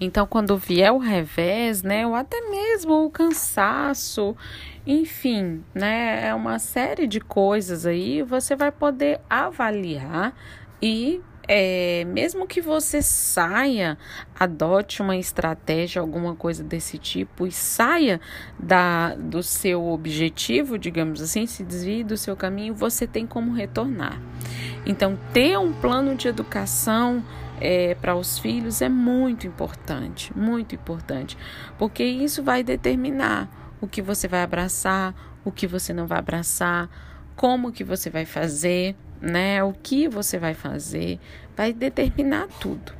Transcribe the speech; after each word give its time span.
Então, 0.00 0.26
quando 0.26 0.56
vier 0.58 0.92
o 0.92 0.98
revés, 0.98 1.82
né, 1.82 2.06
ou 2.06 2.14
até 2.14 2.40
mesmo 2.50 3.04
o 3.04 3.10
cansaço, 3.10 4.36
enfim, 4.86 5.64
né, 5.74 6.28
é 6.28 6.34
uma 6.34 6.58
série 6.58 7.06
de 7.06 7.20
coisas 7.20 7.86
aí, 7.86 8.22
você 8.22 8.54
vai 8.54 8.70
poder 8.70 9.20
avaliar 9.28 10.34
e 10.82 11.22
é, 11.48 12.04
mesmo 12.04 12.46
que 12.46 12.60
você 12.60 13.00
saia, 13.00 13.96
adote 14.38 15.00
uma 15.00 15.16
estratégia, 15.16 16.00
alguma 16.00 16.34
coisa 16.34 16.62
desse 16.62 16.98
tipo 16.98 17.46
e 17.46 17.52
saia 17.52 18.20
da, 18.58 19.14
do 19.14 19.42
seu 19.42 19.86
objetivo, 19.86 20.76
digamos 20.76 21.22
assim, 21.22 21.46
se 21.46 21.62
desvie 21.62 22.02
do 22.02 22.16
seu 22.16 22.36
caminho, 22.36 22.74
você 22.74 23.06
tem 23.06 23.26
como 23.26 23.52
retornar. 23.52 24.20
Então, 24.86 25.18
ter 25.32 25.58
um 25.58 25.72
plano 25.72 26.14
de 26.14 26.28
educação 26.28 27.22
é, 27.60 27.94
para 27.96 28.14
os 28.14 28.38
filhos 28.38 28.80
é 28.80 28.88
muito 28.88 29.46
importante, 29.46 30.36
muito 30.36 30.74
importante, 30.74 31.36
porque 31.76 32.04
isso 32.04 32.42
vai 32.42 32.62
determinar 32.62 33.48
o 33.80 33.88
que 33.88 34.00
você 34.00 34.28
vai 34.28 34.42
abraçar, 34.42 35.14
o 35.44 35.50
que 35.50 35.66
você 35.66 35.92
não 35.92 36.06
vai 36.06 36.18
abraçar, 36.18 36.88
como 37.34 37.72
que 37.72 37.84
você 37.84 38.08
vai 38.08 38.24
fazer, 38.24 38.96
né? 39.20 39.62
O 39.62 39.72
que 39.72 40.08
você 40.08 40.38
vai 40.38 40.54
fazer 40.54 41.18
vai 41.56 41.72
determinar 41.72 42.48
tudo. 42.60 42.92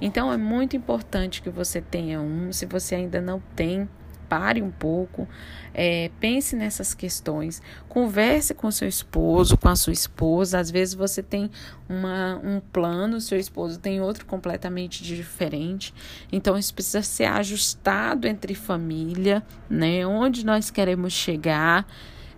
Então 0.00 0.32
é 0.32 0.36
muito 0.36 0.76
importante 0.76 1.42
que 1.42 1.50
você 1.50 1.80
tenha 1.80 2.20
um. 2.20 2.52
Se 2.52 2.66
você 2.66 2.94
ainda 2.94 3.20
não 3.20 3.42
tem, 3.54 3.88
pare 4.28 4.62
um 4.62 4.70
pouco, 4.70 5.28
é, 5.72 6.10
pense 6.20 6.56
nessas 6.56 6.94
questões, 6.94 7.60
converse 7.88 8.54
com 8.54 8.70
seu 8.70 8.88
esposo, 8.88 9.56
com 9.56 9.68
a 9.68 9.76
sua 9.76 9.92
esposa. 9.92 10.58
Às 10.58 10.70
vezes 10.70 10.94
você 10.94 11.22
tem 11.22 11.50
uma, 11.88 12.40
um 12.42 12.60
plano, 12.60 13.20
seu 13.20 13.38
esposo 13.38 13.78
tem 13.78 14.00
outro 14.00 14.26
completamente 14.26 15.02
diferente. 15.02 15.94
Então 16.32 16.56
isso 16.56 16.74
precisa 16.74 17.02
ser 17.02 17.24
ajustado 17.24 18.26
entre 18.26 18.54
família, 18.54 19.42
né? 19.68 20.06
Onde 20.06 20.44
nós 20.44 20.70
queremos 20.70 21.12
chegar. 21.12 21.86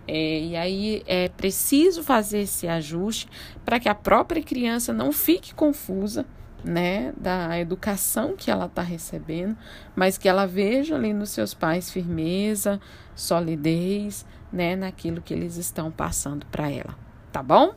É, 0.07 0.39
e 0.39 0.55
aí 0.55 1.03
é 1.05 1.27
preciso 1.27 2.01
fazer 2.01 2.39
esse 2.39 2.65
ajuste 2.65 3.27
para 3.65 3.79
que 3.79 3.89
a 3.89 3.95
própria 3.95 4.41
criança 4.41 4.93
não 4.93 5.11
fique 5.11 5.53
confusa, 5.53 6.25
né, 6.63 7.13
da 7.17 7.59
educação 7.59 8.35
que 8.35 8.49
ela 8.49 8.65
está 8.65 8.81
recebendo, 8.81 9.57
mas 9.95 10.17
que 10.17 10.27
ela 10.27 10.45
veja 10.45 10.95
ali 10.95 11.13
nos 11.13 11.29
seus 11.29 11.53
pais 11.53 11.89
firmeza, 11.89 12.79
solidez, 13.15 14.25
né, 14.51 14.75
naquilo 14.75 15.21
que 15.21 15.33
eles 15.33 15.57
estão 15.57 15.91
passando 15.91 16.45
para 16.47 16.69
ela, 16.69 16.97
tá 17.31 17.43
bom? 17.43 17.73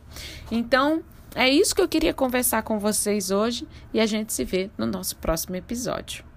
Então, 0.51 1.03
é 1.35 1.49
isso 1.49 1.75
que 1.75 1.83
eu 1.83 1.89
queria 1.89 2.15
conversar 2.15 2.63
com 2.63 2.79
vocês 2.79 3.31
hoje 3.31 3.67
e 3.93 4.01
a 4.01 4.07
gente 4.07 4.33
se 4.33 4.45
vê 4.45 4.71
no 4.77 4.87
nosso 4.87 5.17
próximo 5.17 5.57
episódio. 5.57 6.30